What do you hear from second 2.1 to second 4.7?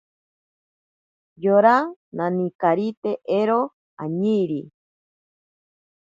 maninakarite ero añiiri.